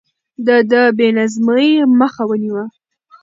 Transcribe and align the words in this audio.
ده 0.45 0.55
د 0.71 0.73
بې 0.97 1.07
نظمۍ 1.17 1.69
مخه 1.99 2.23
ونيوه. 2.29 2.65